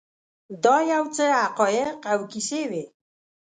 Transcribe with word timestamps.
دا 0.63 0.75
یو 0.93 1.03
څه 1.15 1.25
حقایق 1.41 1.97
او 2.11 2.19
کیسې 2.31 2.61
وې. 2.69 2.83